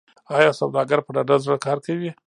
آیا 0.37 0.51
سوداګر 0.59 0.99
په 1.03 1.11
ډاډه 1.15 1.35
زړه 1.45 1.57
کار 1.65 1.77
کوي؟ 1.85 2.09